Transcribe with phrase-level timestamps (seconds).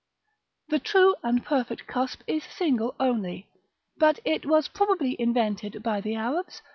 [0.71, 0.79] §VIII.
[0.79, 3.49] The true and perfect cusp is single only.
[3.97, 6.63] But it was probably invented (by the Arabs?)